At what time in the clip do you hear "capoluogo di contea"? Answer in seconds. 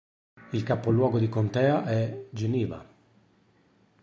0.65-1.85